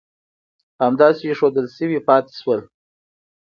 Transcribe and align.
همداسې 0.83 1.23
اېښودل 1.29 1.65
شوي 1.77 1.99
پاتې 2.07 2.33
شول. 2.41 2.59